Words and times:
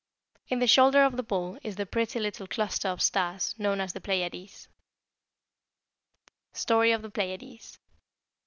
"In 0.47 0.57
the 0.57 0.65
shoulder 0.65 1.03
of 1.03 1.15
the 1.15 1.21
bull 1.21 1.59
is 1.61 1.75
the 1.75 1.85
pretty 1.85 2.19
little 2.19 2.47
cluster 2.47 2.87
of 2.87 3.03
stars 3.03 3.53
known 3.59 3.79
as 3.79 3.93
the 3.93 4.01
Pleiades." 4.01 4.67
STORY 6.53 6.91
OF 6.91 7.03
THE 7.03 7.11
PLEIADES. 7.11 7.77